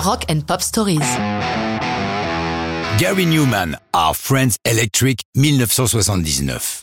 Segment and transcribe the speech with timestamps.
[0.00, 0.98] Rock and Pop Stories.
[2.98, 6.82] Gary Newman, Our Friends Electric, 1979.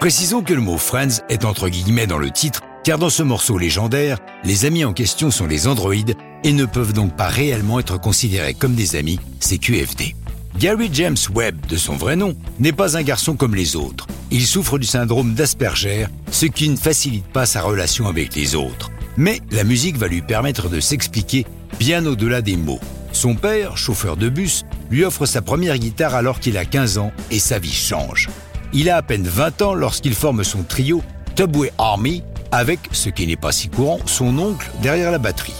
[0.00, 3.58] Précisons que le mot Friends est entre guillemets dans le titre, car dans ce morceau
[3.58, 8.00] légendaire, les amis en question sont les androïdes et ne peuvent donc pas réellement être
[8.00, 10.16] considérés comme des amis, c'est QFD.
[10.58, 14.06] Gary James Webb, de son vrai nom, n'est pas un garçon comme les autres.
[14.30, 18.90] Il souffre du syndrome d'Asperger, ce qui ne facilite pas sa relation avec les autres.
[19.18, 21.44] Mais la musique va lui permettre de s'expliquer
[21.78, 22.80] bien au-delà des mots.
[23.12, 27.12] Son père, chauffeur de bus, lui offre sa première guitare alors qu'il a 15 ans
[27.30, 28.28] et sa vie change.
[28.72, 31.02] Il a à peine 20 ans lorsqu'il forme son trio
[31.34, 35.54] Tubway Army avec, ce qui n'est pas si courant, son oncle derrière la batterie.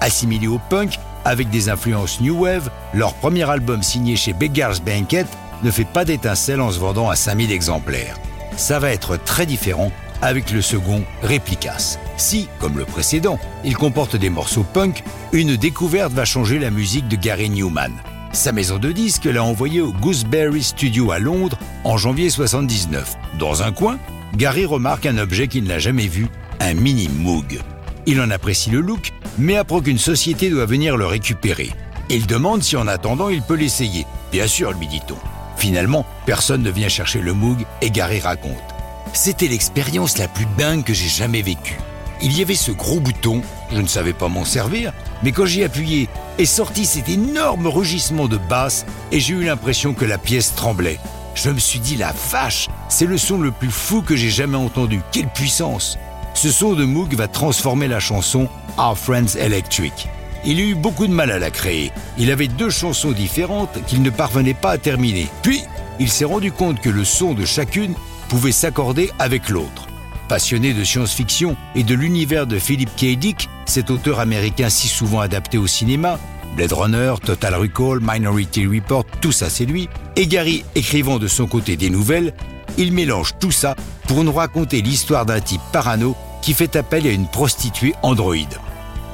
[0.00, 5.26] Assimilé au punk, avec des influences new wave, leur premier album signé chez Beggar's Banquet
[5.62, 8.16] ne fait pas d'étincelle en se vendant à 5000 exemplaires.
[8.56, 9.90] Ça va être très différent
[10.22, 11.98] avec le second Replicas.
[12.16, 15.02] Si, comme le précédent, il comporte des morceaux punk,
[15.32, 17.92] une découverte va changer la musique de Gary Newman.
[18.32, 23.16] Sa maison de disques l'a envoyé au Gooseberry Studio à Londres en janvier 79.
[23.38, 23.98] Dans un coin,
[24.36, 26.26] Gary remarque un objet qu'il n'a jamais vu,
[26.60, 27.58] un mini Moog.
[28.06, 31.70] Il en apprécie le look, mais apprend qu'une société doit venir le récupérer.
[32.08, 34.06] Il demande si en attendant il peut l'essayer.
[34.30, 35.16] Bien sûr, lui dit-on.
[35.56, 38.75] Finalement, personne ne vient chercher le Moog et Gary raconte.
[39.16, 41.78] C'était l'expérience la plus dingue que j'ai jamais vécue.
[42.20, 43.40] Il y avait ce gros bouton,
[43.72, 48.28] je ne savais pas m'en servir, mais quand j'y appuyé, est sorti cet énorme rugissement
[48.28, 51.00] de basse et j'ai eu l'impression que la pièce tremblait.
[51.34, 54.58] Je me suis dit la vache, c'est le son le plus fou que j'ai jamais
[54.58, 55.00] entendu.
[55.12, 55.98] Quelle puissance
[56.34, 60.10] Ce son de Moog va transformer la chanson Our Friends Electric.
[60.44, 61.90] Il a eu beaucoup de mal à la créer.
[62.18, 65.26] Il avait deux chansons différentes qu'il ne parvenait pas à terminer.
[65.42, 65.62] Puis,
[65.98, 67.94] il s'est rendu compte que le son de chacune
[68.28, 69.86] pouvait s'accorder avec l'autre.
[70.28, 73.16] Passionné de science-fiction et de l'univers de Philip K.
[73.18, 76.18] Dick, cet auteur américain si souvent adapté au cinéma,
[76.56, 81.46] Blade Runner, Total Recall, Minority Report, tout ça c'est lui, et Gary écrivant de son
[81.46, 82.32] côté des nouvelles,
[82.78, 83.76] il mélange tout ça
[84.08, 88.58] pour nous raconter l'histoire d'un type parano qui fait appel à une prostituée androïde.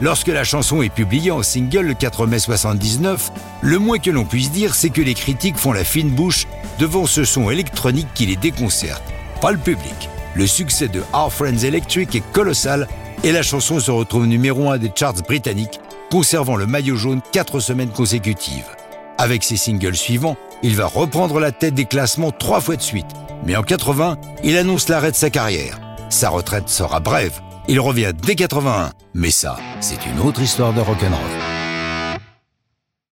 [0.00, 4.24] Lorsque la chanson est publiée en single le 4 mai 79, le moins que l'on
[4.24, 6.46] puisse dire, c'est que les critiques font la fine bouche
[6.78, 9.11] devant ce son électronique qui les déconcerte.
[9.42, 10.08] Pas le public.
[10.36, 12.86] Le succès de Our Friends Electric est colossal
[13.24, 15.80] et la chanson se retrouve numéro 1 des charts britanniques,
[16.12, 18.70] conservant le maillot jaune 4 semaines consécutives.
[19.18, 23.10] Avec ses singles suivants, il va reprendre la tête des classements trois fois de suite.
[23.44, 25.80] Mais en 80, il annonce l'arrêt de sa carrière.
[26.08, 27.40] Sa retraite sera brève.
[27.66, 28.92] Il revient dès 81.
[29.14, 31.51] Mais ça, c'est une autre histoire de rock'n'roll.